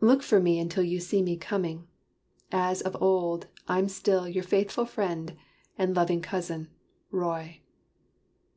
Look 0.00 0.22
for 0.22 0.38
me 0.38 0.60
until 0.60 0.84
You 0.84 1.00
see 1.00 1.20
me 1.20 1.36
coming. 1.36 1.88
As 2.52 2.80
of 2.80 2.96
old 3.02 3.48
I'm 3.66 3.88
still 3.88 4.28
Your 4.28 4.44
faithful 4.44 4.84
friend, 4.84 5.36
and 5.76 5.96
loving 5.96 6.22
cousin, 6.22 6.68
Roy." 7.10 7.60